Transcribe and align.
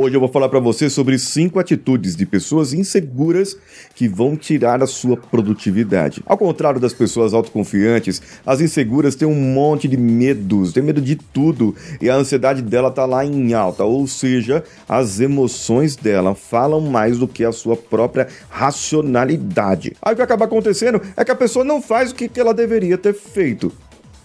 Hoje 0.00 0.14
eu 0.14 0.20
vou 0.20 0.28
falar 0.28 0.48
para 0.48 0.60
você 0.60 0.88
sobre 0.88 1.18
cinco 1.18 1.58
atitudes 1.58 2.14
de 2.14 2.24
pessoas 2.24 2.72
inseguras 2.72 3.56
que 3.96 4.06
vão 4.06 4.36
tirar 4.36 4.80
a 4.80 4.86
sua 4.86 5.16
produtividade. 5.16 6.22
Ao 6.24 6.38
contrário 6.38 6.78
das 6.78 6.94
pessoas 6.94 7.34
autoconfiantes, 7.34 8.22
as 8.46 8.60
inseguras 8.60 9.16
têm 9.16 9.26
um 9.26 9.34
monte 9.34 9.88
de 9.88 9.96
medos, 9.96 10.72
têm 10.72 10.84
medo 10.84 11.00
de 11.00 11.16
tudo 11.16 11.74
e 12.00 12.08
a 12.08 12.14
ansiedade 12.14 12.62
dela 12.62 12.92
tá 12.92 13.04
lá 13.06 13.24
em 13.24 13.54
alta, 13.54 13.82
ou 13.82 14.06
seja, 14.06 14.62
as 14.88 15.18
emoções 15.18 15.96
dela 15.96 16.32
falam 16.32 16.80
mais 16.80 17.18
do 17.18 17.26
que 17.26 17.44
a 17.44 17.50
sua 17.50 17.76
própria 17.76 18.28
racionalidade. 18.48 19.96
Aí 20.00 20.12
o 20.12 20.16
que 20.16 20.22
acaba 20.22 20.44
acontecendo 20.44 21.02
é 21.16 21.24
que 21.24 21.32
a 21.32 21.34
pessoa 21.34 21.64
não 21.64 21.82
faz 21.82 22.12
o 22.12 22.14
que 22.14 22.30
ela 22.38 22.54
deveria 22.54 22.96
ter 22.96 23.14
feito. 23.14 23.72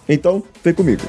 Então, 0.07 0.43
vem 0.63 0.75
comigo. 0.75 1.01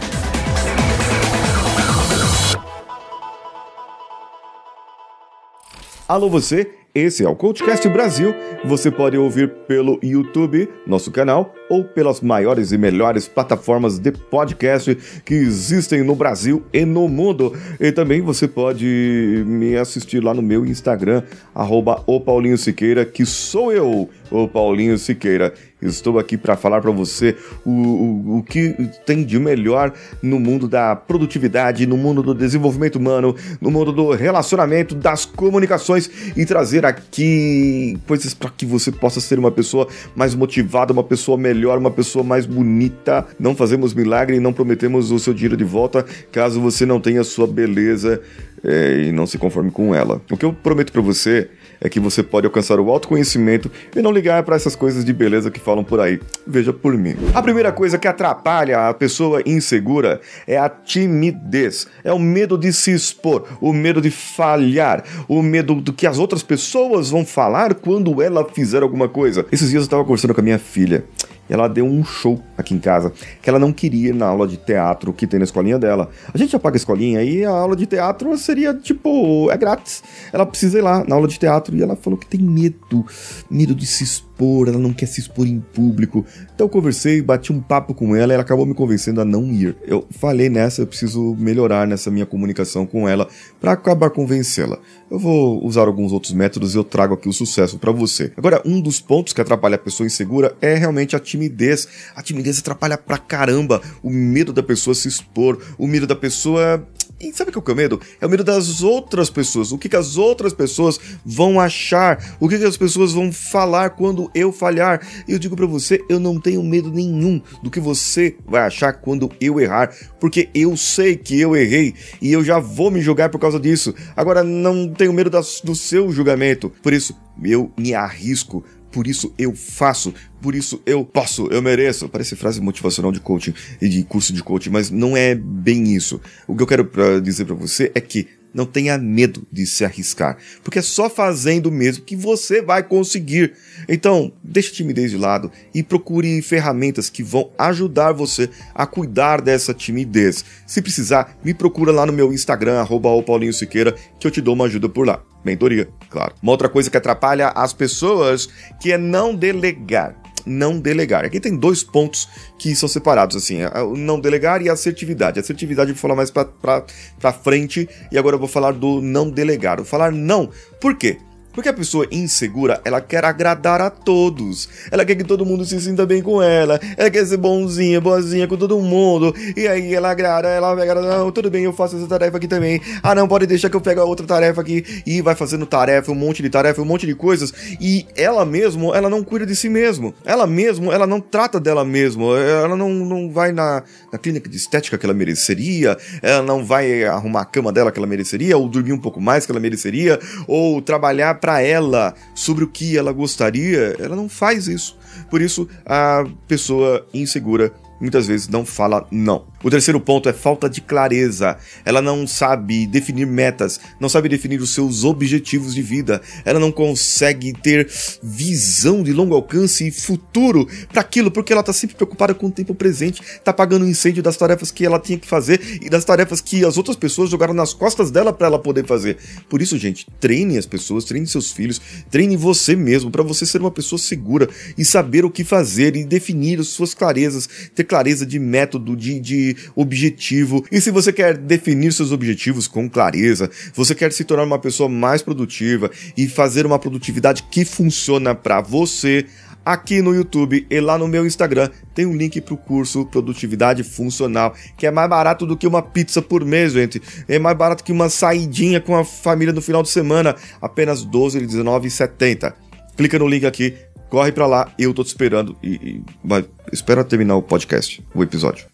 Alô 6.07 6.29
você, 6.29 6.71
esse 6.95 7.25
é 7.25 7.29
o 7.29 7.35
Coachcast 7.35 7.89
Brasil. 7.89 8.35
Você 8.67 8.91
pode 8.91 9.17
ouvir 9.17 9.49
pelo 9.67 9.99
YouTube, 10.03 10.69
nosso 10.87 11.11
canal, 11.11 11.55
ou 11.75 11.83
pelas 11.83 12.21
maiores 12.21 12.71
e 12.71 12.79
melhores 12.79 13.27
plataformas 13.27 13.99
de 13.99 14.13
podcast 14.13 14.97
que 15.25 15.35
existem 15.35 16.05
no 16.05 16.15
Brasil 16.15 16.63
e 16.73 16.85
no 16.85 17.09
mundo. 17.09 17.53
E 17.81 17.91
também 17.91 18.21
você 18.21 18.47
pode 18.47 19.43
me 19.45 19.77
assistir 19.77 20.23
lá 20.23 20.33
no 20.33 20.41
meu 20.41 20.65
Instagram, 20.65 21.25
arroba 21.53 22.01
o 22.07 22.21
Paulinho 22.21 22.57
Siqueira, 22.57 23.05
que 23.05 23.27
sou 23.27 23.73
eu, 23.73 24.09
o 24.31 24.47
Paulinho 24.47 24.97
Siqueira. 24.97 25.53
Estou 25.85 26.19
aqui 26.19 26.39
para 26.39 26.57
falar 26.57 26.81
para 26.81 26.91
você 26.91 27.37
o, 27.65 27.71
o, 27.71 28.39
o, 28.39 28.43
que 28.43 28.75
tem 29.05 29.23
de 29.23 29.39
melhor 29.39 29.93
no 30.23 30.41
mundo 30.41 30.67
da 30.67 30.97
produtividade, 30.97 31.87
no 31.87 31.97
mundo 31.97 32.23
do 32.23 32.35
desenvolvimento 32.35 32.97
humano, 32.97 33.37
no 33.61 33.71
mundo 33.71 33.93
do 33.93 34.13
relacionamento, 34.13 34.95
das 34.95 35.27
comunicações 35.27 36.11
e 36.35 36.47
trazer 36.47 36.87
aqui 36.87 37.99
coisas 38.07 38.33
para 38.33 38.49
que 38.49 38.65
você 38.65 38.91
possa 38.91 39.21
ser 39.21 39.39
uma 39.39 39.51
pessoa 39.51 39.87
mais 40.17 40.35
motivada, 40.35 40.93
uma 40.93 41.05
pessoa 41.05 41.37
melhor, 41.37 41.64
uma 41.73 41.91
pessoa 41.91 42.25
mais 42.25 42.47
bonita. 42.47 43.27
Não 43.39 43.55
fazemos 43.55 43.95
milagre 43.95 44.37
e 44.37 44.41
não 44.41 44.53
prometemos 44.53 45.11
o 45.11 45.19
seu 45.19 45.33
dinheiro 45.33 45.57
de 45.57 45.65
volta 45.65 46.05
caso 46.31 46.61
você 46.61 46.85
não 46.85 47.01
tenha 47.01 47.25
sua 47.25 47.47
beleza 47.47 48.21
é, 48.63 49.05
e 49.09 49.13
não 49.13 49.27
se 49.27 49.39
conforme 49.39 49.71
com 49.71 49.95
ela. 49.95 50.21
O 50.31 50.37
que 50.37 50.45
eu 50.45 50.53
prometo 50.53 50.93
para 50.93 51.03
você 51.03 51.49
é 51.81 51.89
que 51.89 52.01
você 52.01 52.23
pode 52.23 52.47
alcançar 52.47 52.81
o 52.81 52.91
autoconhecimento 52.91 53.71
e 53.95 54.01
não 54.01 54.11
ligar 54.11 54.43
para 54.43 54.57
essas 54.57 54.75
coisas 54.75 55.05
de 55.05 55.13
beleza 55.13 55.51
que 55.51 55.61
falam 55.61 55.85
por 55.85 56.01
aí. 56.01 56.19
Veja 56.47 56.73
por 56.73 56.97
mim. 56.97 57.15
A 57.35 57.43
primeira 57.43 57.71
coisa 57.71 57.99
que 57.99 58.09
atrapalha 58.09 58.89
a 58.89 58.95
pessoa 58.95 59.43
insegura 59.45 60.21
é 60.47 60.57
a 60.57 60.69
timidez. 60.69 61.87
É 62.03 62.13
o 62.13 62.19
medo 62.19 62.57
de 62.57 62.73
se 62.73 62.91
expor, 62.91 63.45
o 63.61 63.73
medo 63.73 64.01
de 64.01 64.11
falhar, 64.11 65.05
o 65.29 65.43
medo 65.43 65.75
do 65.75 65.93
que 65.93 66.07
as 66.07 66.19
outras 66.19 66.43
pessoas 66.43 67.11
vão 67.11 67.25
falar 67.25 67.75
quando 67.75 68.23
ela 68.23 68.49
fizer 68.49 68.83
alguma 68.83 69.09
coisa. 69.09 69.45
Esses 69.53 69.69
dias 69.69 69.83
eu 69.83 69.87
estava 69.87 70.05
conversando 70.05 70.35
com 70.35 70.41
a 70.41 70.45
minha 70.45 70.59
filha 70.59 71.05
ela 71.49 71.69
deu 71.69 71.85
um 71.85 72.05
show 72.05 72.41
aqui 72.57 72.75
em 72.75 72.79
casa 72.79 73.13
que 73.43 73.49
ela 73.49 73.59
não 73.59 73.73
queria 73.73 74.11
ir 74.11 74.15
na 74.15 74.27
aula 74.27 74.47
de 74.47 74.57
teatro 74.57 75.13
que 75.13 75.27
tem 75.27 75.39
na 75.39 75.45
escolinha 75.45 75.79
dela. 75.79 76.11
A 76.33 76.39
gente 76.39 76.53
já 76.53 76.59
paga 76.59 76.77
a 76.77 76.79
escolinha 76.79 77.23
e 77.23 77.45
a 77.45 77.51
aula 77.51 77.77
de 77.77 77.87
teatro 77.87 78.37
seria 78.39 78.75
tipo, 78.75 79.51
é 79.51 79.57
grátis. 79.57 80.03
Ela 80.33 80.47
precisa 80.47 80.79
ir 80.79 80.83
lá 80.83 81.05
na 81.07 81.15
aula 81.15 81.29
de 81.29 81.39
teatro 81.39 81.77
e 81.77 81.83
ela 81.83 81.97
falou 81.97 82.19
que 82.19 82.27
tem 82.27 82.41
medo, 82.41 83.05
medo 83.51 83.75
de 83.75 83.87
se 83.87 84.05
expor, 84.35 84.69
ela 84.69 84.79
não 84.79 84.93
quer 84.93 85.07
se 85.07 85.21
expor 85.21 85.47
em 85.47 85.61
público. 85.61 86.25
Então 86.55 86.67
eu 86.67 86.69
conversei, 86.69 87.23
bati 87.23 87.53
um 87.53 87.61
papo 87.61 87.95
com 87.95 88.15
ela 88.15 88.33
e 88.33 88.35
ela 88.35 88.43
acabou 88.43 88.67
me 88.67 88.75
convencendo 88.75 89.21
a 89.21 89.25
não 89.25 89.47
ir. 89.47 89.77
Eu 89.87 90.07
falei 90.11 90.49
nessa, 90.49 90.83
eu 90.83 90.87
preciso 90.87 91.37
melhorar 91.39 91.87
nessa 91.87 92.11
minha 92.11 92.27
comunicação 92.27 92.85
com 92.85 93.09
ela 93.09 93.29
para 93.61 93.73
acabar 93.73 94.11
convencê-la. 94.11 94.79
Eu 95.11 95.19
vou 95.19 95.65
usar 95.65 95.87
alguns 95.87 96.13
outros 96.13 96.33
métodos 96.33 96.75
e 96.75 96.79
eu 96.79 96.85
trago 96.85 97.15
aqui 97.15 97.29
o 97.29 97.33
sucesso 97.33 97.79
para 97.79 97.93
você. 97.93 98.33
Agora, 98.37 98.61
um 98.65 98.81
dos 98.81 99.01
pontos 99.01 99.33
que 99.33 99.41
atrapalha 99.41 99.77
a 99.77 99.79
pessoa 99.79 100.07
insegura 100.07 100.57
é 100.61 100.75
realmente 100.75 101.15
a 101.15 101.21
timidez. 101.21 101.87
A 102.17 102.23
timidez 102.23 102.59
atrapalha 102.59 102.99
pra 102.99 103.19
caramba 103.19 103.81
o 104.03 104.11
medo 104.11 104.53
da 104.53 104.63
pessoa 104.63 104.95
se 104.95 105.07
expor, 105.07 105.61
o 105.79 105.87
medo 105.87 106.07
da 106.07 106.17
pessoa 106.17 106.87
e 107.21 107.33
sabe 107.33 107.51
o 107.51 107.63
que 107.63 107.71
é 107.71 107.73
o 107.73 107.77
medo? 107.77 108.01
É 108.21 108.27
o 108.27 108.31
medo 108.31 108.43
das 108.43 108.83
outras 108.83 109.31
pessoas. 109.31 109.73
O 109.73 109.79
que, 109.79 109.89
que 109.89 109.97
as 109.97 110.17
outras 110.17 110.53
pessoas 110.53 110.99
vão 111.25 111.61
achar? 111.61 112.37
O 112.41 112.49
que, 112.49 112.59
que 112.59 112.65
as 112.65 112.77
pessoas 112.77 113.13
vão 113.13 113.33
falar 113.33 113.91
quando 113.91 114.31
eu 114.35 114.53
falhar? 114.53 115.01
Eu 115.29 115.39
digo 115.39 115.57
para 115.57 115.67
você, 115.67 116.01
eu 116.09 116.19
não 116.19 116.41
tenho 116.41 116.63
medo 116.63 116.91
nenhum 116.91 117.41
do 117.63 117.71
que 117.71 117.81
você 117.81 118.37
vai 118.47 118.63
achar 118.63 118.93
quando 118.95 119.31
eu 119.41 119.61
errar, 119.61 119.95
porque 120.21 120.49
eu 120.55 120.77
sei 120.77 121.17
que 121.17 121.41
eu 121.41 121.57
errei 121.57 121.95
e 122.21 122.33
eu 122.33 122.45
já 122.45 122.59
vou 122.59 122.91
me 122.91 123.01
julgar 123.01 123.29
por 123.29 123.39
causa 123.39 123.61
disso. 123.61 123.95
Agora 124.17 124.43
não 124.43 124.89
tenho 124.89 125.13
medo 125.13 125.31
das, 125.31 125.61
do 125.63 125.75
seu 125.75 126.11
julgamento. 126.11 126.71
Por 126.83 126.93
isso, 126.93 127.17
eu 127.43 127.73
me 127.79 127.95
arrisco 127.95 128.65
por 128.95 129.09
isso 129.09 129.35
eu 129.37 129.57
faço, 129.57 130.15
por 130.41 130.55
isso 130.55 130.81
eu 130.87 131.05
posso, 131.05 131.49
eu 131.49 131.61
mereço. 131.61 132.09
Parece 132.09 132.37
frase 132.37 132.61
motivacional 132.61 133.11
de 133.11 133.19
coaching 133.19 133.53
e 133.83 133.89
de 133.89 134.05
curso 134.05 134.33
de 134.33 134.41
coaching, 134.41 134.71
mas 134.71 134.89
não 134.89 135.17
é 135.17 135.35
bem 135.35 135.93
isso. 135.93 136.21
O 136.47 136.55
que 136.55 136.63
eu 136.63 136.67
quero 136.67 136.85
pra 136.85 137.19
dizer 137.19 137.45
para 137.45 137.57
você 137.57 137.91
é 137.93 138.01
que 138.01 138.29
não 138.55 138.65
tenha 138.65 138.97
medo 138.97 139.47
de 139.51 139.67
se 139.67 139.85
arriscar, 139.85 140.39
porque 140.63 140.79
é 140.79 140.83
só 140.83 141.11
fazendo 141.11 141.71
mesmo 141.71 142.05
que 142.05 142.15
você 142.15 142.63
vai 142.63 142.83
conseguir. 142.83 143.55
Então, 143.89 144.33
deixe 144.43 144.71
a 144.71 144.75
timidez 144.75 145.11
de 145.11 145.19
lado 145.19 145.51
e 145.75 145.83
procure 145.83 146.41
ferramentas 146.41 147.11
que 147.11 147.23
vão 147.23 147.51
ajudar 147.59 148.13
você 148.13 148.49
a 148.75 148.87
cuidar 148.87 149.41
dessa 149.41 149.75
timidez. 149.75 150.45
Se 150.67 150.81
precisar, 150.81 151.37
me 151.45 151.53
procura 151.53 151.91
lá 151.91 152.07
no 152.07 152.13
meu 152.13 152.33
Instagram, 152.33 152.81
arroba 152.81 153.11
Siqueira, 153.53 153.95
que 154.19 154.27
eu 154.27 154.31
te 154.31 154.41
dou 154.41 154.55
uma 154.55 154.67
ajuda 154.67 154.89
por 154.89 155.07
lá. 155.07 155.23
Mentoria, 155.45 155.89
claro. 156.09 156.35
Uma 156.43 156.53
outra 156.53 156.69
coisa 156.69 156.91
que 156.91 156.97
atrapalha 156.97 157.49
as 157.49 157.73
pessoas 157.73 158.49
que 158.81 158.93
é 158.93 158.97
não 158.97 159.35
delegar 159.35 160.24
não 160.47 160.79
delegar. 160.79 161.25
Aqui 161.25 161.41
tem 161.41 161.57
dois 161.57 161.83
pontos 161.83 162.29
que 162.59 162.75
são 162.75 162.89
separados, 162.89 163.37
assim, 163.37 163.65
o 163.65 163.97
não 163.97 164.21
delegar 164.21 164.63
e 164.63 164.69
a 164.69 164.73
assertividade. 164.73 165.39
A 165.39 165.43
assertividade 165.43 165.91
eu 165.91 165.95
vou 165.95 166.01
falar 166.03 166.17
mais 166.17 166.31
pra 166.31 167.33
frente 167.33 167.89
e 168.11 168.19
agora 168.19 168.37
eu 168.37 168.41
vou 168.41 168.49
falar 168.49 168.73
do 168.73 169.01
não 169.01 169.31
delegar. 169.31 169.81
O 169.81 169.85
falar 169.85 170.13
não. 170.13 170.51
Por 170.81 170.97
quê? 170.97 171.19
Porque 171.55 171.69
a 171.69 171.73
pessoa 171.73 172.07
insegura, 172.11 172.81
ela 172.85 173.01
quer 173.01 173.25
agradar 173.25 173.81
a 173.81 173.89
todos. 173.89 174.69
Ela 174.91 175.05
quer 175.05 175.15
que 175.15 175.23
todo 175.23 175.47
mundo 175.47 175.65
se 175.65 175.81
sinta 175.81 176.05
bem 176.05 176.21
com 176.21 176.43
ela. 176.43 176.81
Ela 176.97 177.09
quer 177.09 177.25
ser 177.25 177.37
bonzinha, 177.37 178.01
boazinha 178.01 178.49
com 178.49 178.57
todo 178.57 178.79
mundo. 178.81 179.33
E 179.57 179.69
aí 179.69 179.95
ela 179.95 180.11
agrada, 180.11 180.49
ela 180.49 180.75
pega, 180.75 180.95
não, 180.97 181.31
tudo 181.31 181.49
bem, 181.49 181.65
eu 181.65 181.73
faço 181.73 181.97
essa 181.97 182.09
tarefa 182.09 182.39
aqui 182.39 182.49
também. 182.49 182.81
Ah, 183.03 183.15
não, 183.15 183.29
pode 183.29 183.47
deixar 183.47 183.71
que 183.71 183.77
eu 183.77 183.81
pego 183.81 184.01
a 184.01 184.05
outra 184.05 184.27
tarefa 184.27 184.61
aqui. 184.61 184.85
E 185.07 185.23
vai 185.23 185.37
fazendo 185.37 185.65
tarefa, 185.65 186.11
um 186.11 186.17
monte 186.17 186.43
de 186.43 186.51
tarefa, 186.51 186.83
um 186.83 186.85
monte 186.85 187.07
de 187.07 187.15
coisas. 187.15 187.53
E 187.81 188.05
ela 188.17 188.45
mesmo, 188.45 188.93
ela 188.93 189.09
não 189.09 189.23
cuida 189.23 189.47
de 189.47 189.55
si 189.55 189.69
mesmo. 189.69 190.13
Ela 190.25 190.49
mesmo, 190.49 190.93
ela 190.93 191.07
não 191.07 191.21
trata 191.21 191.61
dela 191.61 191.85
mesmo. 191.85 192.35
Ela 192.35 192.77
não, 192.77 192.91
não 192.91 193.31
vai 193.31 193.53
na, 193.53 193.85
na 194.13 194.19
clínica 194.19 194.51
de 194.51 194.57
estética 194.57 194.99
que 194.99 195.07
ela 195.07 195.15
mereceria. 195.15 195.97
Ela 196.21 196.43
não 196.43 196.65
vai 196.65 197.05
arrumar 197.05 197.43
a 197.43 197.45
cama 197.45 197.73
dela 197.73 197.93
que 197.93 197.99
ela 197.99 198.09
mereceria. 198.09 198.59
Ou 198.59 198.69
dormir 198.69 198.93
um 198.93 199.01
pouco 199.01 199.21
mais 199.21 199.47
que 199.47 199.53
ela 199.53 199.61
mereceria. 199.61 200.19
Ou 200.49 200.83
trabalhar 200.83 201.44
para 201.45 201.61
ela 201.61 202.15
sobre 202.35 202.65
o 202.65 202.69
que 202.69 202.97
ela 202.97 203.13
gostaria, 203.13 203.95
ela 203.99 204.17
não 204.17 204.31
faz 204.31 204.67
isso. 204.67 204.97
Por 205.29 205.43
isso, 205.43 205.69
a 205.85 206.25
pessoa 206.49 207.07
insegura 207.13 207.71
muitas 208.01 208.27
vezes 208.27 208.49
não 208.49 208.65
fala 208.65 209.07
não. 209.11 209.45
O 209.65 209.71
terceiro 209.71 209.99
ponto 209.99 210.29
é 210.29 210.33
falta 210.35 210.69
de 210.69 210.83
clareza. 210.83 211.57
Ela 211.87 212.03
não 212.03 212.27
sabe 212.27 212.87
definir 212.87 213.27
metas, 213.27 213.81
não 213.99 214.11
sabe 214.11 214.29
definir 214.29 214.61
os 214.61 214.75
seus 214.75 215.05
objetivos 215.05 215.75
de 215.75 215.81
vida. 215.81 216.21
Ela 216.45 216.61
não 216.61 216.71
consegue 216.71 217.55
ter 217.55 217.89
visão 218.23 219.03
de 219.03 219.11
longo 219.11 219.35
alcance 219.35 219.89
e 219.89 219.91
futuro 219.91 220.69
para 220.93 221.01
aquilo, 221.01 221.31
porque 221.31 221.51
ela 221.51 221.63
tá 221.63 221.73
sempre 221.73 221.97
preocupada 221.97 222.35
com 222.35 222.49
o 222.49 222.51
tempo 222.51 222.75
presente, 222.75 223.23
tá 223.43 223.55
pagando 223.55 223.89
incêndio 223.89 224.23
das 224.23 224.37
tarefas 224.37 224.71
que 224.71 224.85
ela 224.85 224.99
tinha 225.01 225.19
que 225.19 225.27
fazer 225.27 225.79
e 225.81 225.89
das 225.89 226.05
tarefas 226.05 226.43
que 226.43 226.63
as 226.63 226.77
outras 226.77 226.95
pessoas 226.97 227.31
jogaram 227.31 227.55
nas 227.55 227.73
costas 227.73 228.11
dela 228.11 228.35
para 228.35 228.49
ela 228.49 228.59
poder 228.59 228.85
fazer. 228.87 229.17
Por 229.49 229.63
isso, 229.63 229.79
gente, 229.79 230.07
treine 230.21 230.59
as 230.59 230.67
pessoas, 230.67 231.07
treine 231.07 231.27
seus 231.27 231.51
filhos, 231.51 231.81
treine 232.11 232.37
você 232.37 232.77
mesmo 232.77 233.11
para 233.11 233.23
você 233.23 233.47
ser 233.47 233.63
uma 233.63 233.71
pessoa 233.71 233.99
segura 233.99 234.47
e 234.77 234.85
saber 234.85 235.25
o 235.25 235.31
que 235.31 235.43
fazer 235.43 235.97
e 235.97 236.05
definir 236.05 236.61
as 236.61 236.69
suas 236.69 236.93
clarezas, 236.93 237.49
ter 237.75 237.85
clareza 237.85 238.27
de 238.27 238.39
método, 238.39 238.95
de, 238.95 239.19
de 239.19 239.54
objetivo. 239.75 240.65
E 240.71 240.81
se 240.81 240.91
você 240.91 241.13
quer 241.13 241.37
definir 241.37 241.93
seus 241.93 242.13
objetivos 242.13 242.67
com 242.67 242.89
clareza, 242.89 243.51
você 243.75 243.95
quer 243.95 244.13
se 244.13 244.25
tornar 244.25 244.45
uma 244.45 244.59
pessoa 244.59 244.89
mais 244.89 245.23
produtiva 245.23 245.91
e 246.17 246.29
fazer 246.29 246.67
uma 246.67 246.79
produtividade 246.79 247.45
que 247.51 247.65
funciona 247.65 248.35
para 248.35 248.61
você, 248.61 249.27
aqui 249.65 250.03
no 250.03 250.15
YouTube 250.15 250.67
e 250.69 250.81
lá 250.81 250.99
no 250.99 251.09
meu 251.09 251.27
Instagram 251.27 251.71
tem 251.95 252.05
um 252.05 252.15
link 252.15 252.41
para 252.41 252.55
o 252.55 252.57
curso 252.57 253.07
Produtividade 253.07 253.83
Funcional, 253.83 254.55
que 254.77 254.87
é 254.87 254.91
mais 254.91 255.09
barato 255.09 255.47
do 255.47 255.57
que 255.57 255.67
uma 255.67 255.81
pizza 255.81 256.21
por 256.21 256.45
mês, 256.45 256.73
gente. 256.73 257.01
É 257.27 257.39
mais 257.39 257.57
barato 257.57 257.83
que 257.83 257.93
uma 257.93 258.09
saidinha 258.09 258.81
com 258.81 258.97
a 258.97 259.05
família 259.05 259.53
no 259.53 259.63
final 259.63 259.83
de 259.83 259.89
semana, 259.89 260.37
apenas 260.61 261.03
R$ 261.03 261.11
12,19,70. 261.11 262.53
Clica 262.97 263.19
no 263.19 263.27
link 263.27 263.47
aqui, 263.47 263.75
corre 264.11 264.31
para 264.31 264.47
lá, 264.47 264.73
eu 264.79 264.93
tô 264.93 265.03
te 265.03 265.09
esperando 265.09 265.57
e, 265.63 265.75
e 265.75 266.03
vai, 266.23 266.45
espera 266.73 267.03
terminar 267.03 267.37
o 267.37 267.43
podcast, 267.43 268.05
o 268.15 268.23
episódio. 268.23 268.74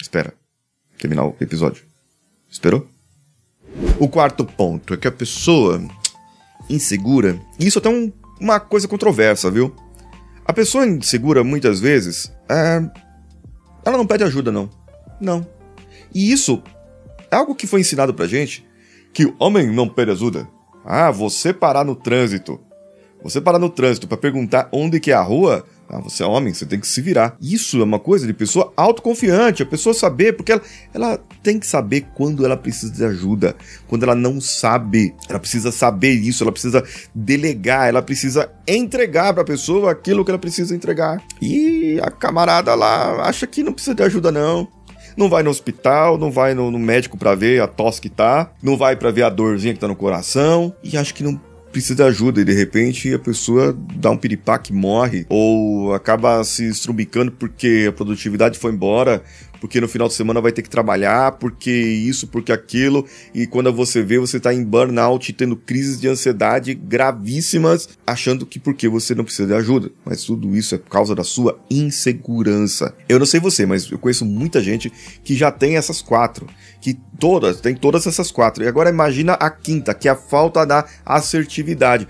Espera. 0.00 0.32
Terminar 0.98 1.26
o 1.26 1.36
episódio. 1.40 1.84
Esperou? 2.50 2.88
O 3.98 4.08
quarto 4.08 4.44
ponto 4.44 4.94
é 4.94 4.96
que 4.96 5.08
a 5.08 5.12
pessoa 5.12 5.80
insegura, 6.68 7.40
e 7.58 7.66
isso 7.66 7.78
até 7.78 7.88
é 7.88 7.92
um, 7.92 8.12
uma 8.40 8.60
coisa 8.60 8.88
controversa, 8.88 9.50
viu? 9.50 9.74
A 10.44 10.52
pessoa 10.52 10.86
insegura, 10.86 11.44
muitas 11.44 11.78
vezes, 11.80 12.32
é, 12.48 12.80
ela 13.84 13.98
não 13.98 14.06
pede 14.06 14.24
ajuda, 14.24 14.50
não. 14.50 14.70
Não. 15.20 15.46
E 16.14 16.32
isso 16.32 16.62
é 17.30 17.36
algo 17.36 17.54
que 17.54 17.66
foi 17.66 17.80
ensinado 17.80 18.14
pra 18.14 18.26
gente, 18.26 18.66
que 19.12 19.26
o 19.26 19.36
homem 19.38 19.66
não 19.66 19.88
pede 19.88 20.10
ajuda. 20.10 20.48
Ah, 20.84 21.10
você 21.10 21.52
parar 21.52 21.84
no 21.84 21.94
trânsito. 21.94 22.60
Você 23.22 23.40
parar 23.40 23.58
no 23.58 23.68
trânsito 23.68 24.06
para 24.06 24.16
perguntar 24.16 24.68
onde 24.72 25.00
que 25.00 25.10
é 25.10 25.14
a 25.14 25.22
rua, 25.22 25.64
ah, 25.88 26.00
você 26.00 26.22
é 26.22 26.26
homem, 26.26 26.52
você 26.52 26.66
tem 26.66 26.78
que 26.78 26.86
se 26.86 27.00
virar. 27.00 27.36
Isso 27.40 27.80
é 27.80 27.84
uma 27.84 27.98
coisa 27.98 28.26
de 28.26 28.34
pessoa 28.34 28.72
autoconfiante, 28.76 29.62
a 29.62 29.66
pessoa 29.66 29.94
saber, 29.94 30.34
porque 30.34 30.52
ela, 30.52 30.62
ela 30.92 31.20
tem 31.42 31.58
que 31.58 31.66
saber 31.66 32.06
quando 32.14 32.44
ela 32.44 32.56
precisa 32.56 32.92
de 32.92 33.04
ajuda, 33.04 33.56
quando 33.86 34.02
ela 34.02 34.14
não 34.14 34.40
sabe. 34.40 35.14
Ela 35.28 35.38
precisa 35.38 35.72
saber 35.72 36.12
isso, 36.12 36.44
ela 36.44 36.52
precisa 36.52 36.84
delegar, 37.14 37.88
ela 37.88 38.02
precisa 38.02 38.50
entregar 38.66 39.32
para 39.32 39.42
a 39.42 39.46
pessoa 39.46 39.90
aquilo 39.90 40.24
que 40.24 40.30
ela 40.30 40.38
precisa 40.38 40.76
entregar. 40.76 41.22
E 41.40 41.98
a 42.02 42.10
camarada 42.10 42.74
lá 42.74 43.26
acha 43.26 43.46
que 43.46 43.62
não 43.62 43.72
precisa 43.72 43.94
de 43.94 44.02
ajuda, 44.02 44.30
não 44.30 44.68
não 45.16 45.28
vai 45.28 45.42
no 45.42 45.50
hospital, 45.50 46.16
não 46.16 46.30
vai 46.30 46.54
no, 46.54 46.70
no 46.70 46.78
médico 46.78 47.18
para 47.18 47.34
ver 47.34 47.60
a 47.60 47.66
tosse 47.66 48.00
que 48.00 48.08
tá, 48.08 48.52
não 48.62 48.76
vai 48.76 48.94
para 48.94 49.10
ver 49.10 49.24
a 49.24 49.28
dorzinha 49.28 49.74
que 49.74 49.80
tá 49.80 49.88
no 49.88 49.96
coração 49.96 50.72
e 50.80 50.96
acho 50.96 51.12
que 51.12 51.24
não 51.24 51.40
precisa 51.70 51.94
de 51.94 52.02
ajuda 52.02 52.40
e 52.40 52.44
de 52.44 52.52
repente 52.52 53.12
a 53.12 53.18
pessoa 53.18 53.76
dá 53.96 54.10
um 54.10 54.16
piripaque, 54.16 54.72
morre 54.72 55.26
ou 55.28 55.94
acaba 55.94 56.42
se 56.44 56.68
estrubicando 56.68 57.32
porque 57.32 57.86
a 57.88 57.92
produtividade 57.92 58.58
foi 58.58 58.72
embora 58.72 59.22
porque 59.60 59.80
no 59.80 59.88
final 59.88 60.08
de 60.08 60.14
semana 60.14 60.40
vai 60.40 60.52
ter 60.52 60.62
que 60.62 60.70
trabalhar, 60.70 61.32
porque 61.32 61.70
isso, 61.70 62.26
porque 62.26 62.52
aquilo, 62.52 63.06
e 63.34 63.46
quando 63.46 63.72
você 63.72 64.02
vê, 64.02 64.18
você 64.18 64.38
tá 64.38 64.52
em 64.52 64.64
burnout, 64.64 65.32
tendo 65.32 65.56
crises 65.56 66.00
de 66.00 66.08
ansiedade 66.08 66.74
gravíssimas, 66.74 67.88
achando 68.06 68.46
que 68.46 68.58
porque 68.58 68.88
você 68.88 69.14
não 69.14 69.24
precisa 69.24 69.48
de 69.48 69.54
ajuda. 69.54 69.90
Mas 70.04 70.22
tudo 70.24 70.56
isso 70.56 70.74
é 70.74 70.78
por 70.78 70.90
causa 70.90 71.14
da 71.14 71.24
sua 71.24 71.58
insegurança. 71.70 72.94
Eu 73.08 73.18
não 73.18 73.26
sei 73.26 73.40
você, 73.40 73.66
mas 73.66 73.90
eu 73.90 73.98
conheço 73.98 74.24
muita 74.24 74.60
gente 74.60 74.92
que 75.22 75.34
já 75.34 75.50
tem 75.50 75.76
essas 75.76 76.00
quatro, 76.00 76.46
que 76.80 76.98
todas, 77.18 77.60
tem 77.60 77.74
todas 77.74 78.06
essas 78.06 78.30
quatro. 78.30 78.64
E 78.64 78.68
agora 78.68 78.90
imagina 78.90 79.32
a 79.34 79.50
quinta, 79.50 79.94
que 79.94 80.08
é 80.08 80.12
a 80.12 80.16
falta 80.16 80.64
da 80.64 80.84
assertividade. 81.04 82.06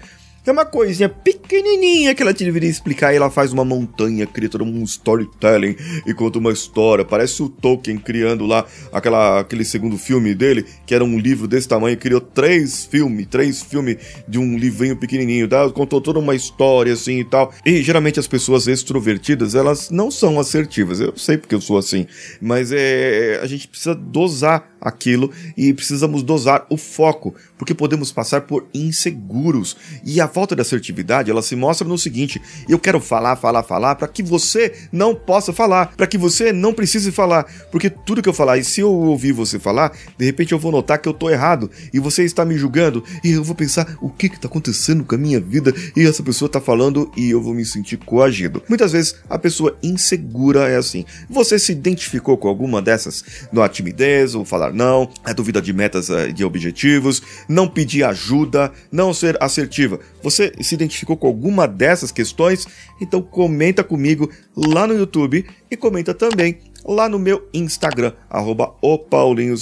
É 0.49 0.50
uma 0.50 0.65
coisinha 0.65 1.11
pequenininha 1.11 2.15
que 2.15 2.23
ela 2.23 2.33
deveria 2.33 2.71
explicar 2.71 3.12
e 3.12 3.17
ela 3.17 3.29
faz 3.29 3.53
uma 3.53 3.67
montanha, 3.67 4.27
cria 4.27 4.49
todo 4.49 4.65
um 4.65 4.83
storytelling 4.83 5.77
e 6.06 6.15
conta 6.15 6.39
uma 6.39 6.50
história. 6.50 7.05
Parece 7.05 7.43
o 7.43 7.50
Tolkien 7.50 7.99
criando 7.99 8.47
lá 8.47 8.65
aquela, 8.91 9.41
aquele 9.41 9.62
segundo 9.62 9.99
filme 9.99 10.35
dele, 10.35 10.65
que 10.87 10.95
era 10.95 11.05
um 11.05 11.19
livro 11.19 11.47
desse 11.47 11.69
tamanho, 11.69 11.99
criou 11.99 12.19
três 12.19 12.87
filmes, 12.87 13.27
três 13.27 13.62
filmes 13.62 13.99
de 14.27 14.39
um 14.39 14.56
livrinho 14.56 14.97
pequenininho, 14.97 15.47
tá? 15.47 15.69
contou 15.69 16.00
toda 16.00 16.19
uma 16.19 16.35
história 16.35 16.94
assim 16.94 17.19
e 17.19 17.25
tal. 17.25 17.53
E 17.67 17.83
geralmente 17.83 18.19
as 18.19 18.27
pessoas 18.27 18.67
extrovertidas, 18.67 19.55
elas 19.55 19.91
não 19.91 20.11
são 20.11 20.41
assertivas. 20.41 20.99
Eu 20.99 21.15
sei 21.15 21.37
porque 21.37 21.55
eu 21.55 21.61
sou 21.61 21.77
assim, 21.77 22.06
mas 22.41 22.73
é 22.73 23.39
a 23.43 23.47
gente 23.47 23.69
precisa 23.69 23.94
dosar 23.94 24.78
aquilo 24.81 25.31
e 25.57 25.73
precisamos 25.73 26.23
dosar 26.23 26.67
o 26.71 26.77
foco, 26.77 27.35
porque 27.57 27.75
podemos 27.75 28.13
passar 28.13 28.43
por 28.43 28.67
inseguros. 28.73 29.77
E 30.05 30.21
a 30.21 30.29
falta 30.29 30.55
de 30.55 30.63
assertividade, 30.63 31.31
ela 31.31 31.43
se 31.43 31.57
mostra 31.57 31.87
no 31.87 31.99
seguinte: 31.99 32.41
eu 32.69 32.79
quero 32.79 33.01
falar, 33.01 33.37
falar, 33.37 33.63
falar 33.63 33.95
para 33.97 34.09
que 34.09 34.23
você 34.23 34.73
não 34.93 35.15
possa 35.15 35.53
falar, 35.53 35.97
para 35.97 36.07
que 36.07 36.19
você 36.19 36.53
não 36.53 36.73
precise 36.73 37.11
falar, 37.11 37.45
porque 37.71 37.91
tudo 37.91 38.23
que 38.23 38.29
eu 38.29 38.35
falar 38.35 38.59
e 38.59 38.65
se 38.65 38.81
eu 38.81 38.91
ouvir 38.91 39.33
você 39.33 39.59
falar, 39.59 39.97
de 40.17 40.25
repente 40.25 40.53
eu 40.53 40.59
vou 40.59 40.73
notar 40.73 40.99
que 40.99 41.09
eu 41.09 41.15
tô 41.15 41.31
errado 41.31 41.71
e 41.93 41.99
você 41.99 42.25
está 42.25 42.45
me 42.45 42.57
julgando 42.57 43.03
e 43.25 43.33
eu 43.33 43.45
vou 43.45 43.55
pensar 43.55 43.97
o 44.01 44.09
que 44.09 44.29
que 44.29 44.41
tá 44.41 44.49
acontecendo 44.49 45.05
com 45.05 45.15
a 45.15 45.19
minha 45.19 45.41
vida 45.41 45.75
e 45.97 46.07
essa 46.07 46.23
pessoa 46.23 46.49
tá 46.49 46.61
falando 46.61 47.11
e 47.17 47.31
eu 47.31 47.43
vou 47.43 47.55
me 47.55 47.65
sentir 47.65 47.97
coagido. 47.97 48.63
Muitas 48.69 48.93
vezes 48.93 49.17
a 49.29 49.39
pessoa 49.39 49.77
insegura 49.83 50.69
é 50.69 50.77
assim. 50.77 51.05
Você 51.29 51.59
se 51.59 51.73
identificou 51.73 52.37
com 52.37 52.49
alguma 52.49 52.81
dessas? 52.81 53.25
No 53.53 53.63
a 53.63 53.69
timidez 53.69 54.35
ou 54.35 54.45
falar 54.45 54.68
não, 54.73 55.11
a 55.25 55.32
dúvida 55.32 55.61
de 55.61 55.73
metas 55.73 56.09
e 56.09 56.32
de 56.32 56.44
objetivos, 56.44 57.23
não 57.49 57.69
pedir 57.69 58.05
ajuda, 58.05 58.73
não 58.91 59.12
ser 59.12 59.37
assertiva. 59.43 59.99
Você 60.23 60.53
se 60.61 60.75
identificou 60.75 61.17
com 61.17 61.26
alguma 61.26 61.67
dessas 61.67 62.12
questões? 62.12 62.67
Então 63.00 63.23
comenta 63.23 63.82
comigo 63.82 64.31
lá 64.56 64.87
no 64.87 64.94
YouTube 64.94 65.44
e 65.70 65.76
comenta 65.76 66.15
também 66.15 66.59
lá 66.85 67.09
no 67.09 67.19
meu 67.19 67.49
Instagram, 67.53 68.12
arroba 68.31 68.75
o 68.81 68.99
Paulinho 68.99 69.55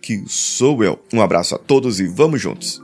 que 0.00 0.22
sou 0.26 0.84
eu. 0.84 1.00
Um 1.12 1.22
abraço 1.22 1.54
a 1.54 1.58
todos 1.58 1.98
e 1.98 2.06
vamos 2.06 2.40
juntos! 2.40 2.83